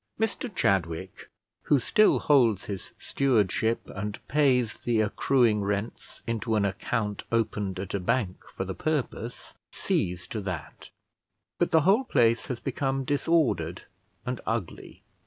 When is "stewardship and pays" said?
2.97-4.79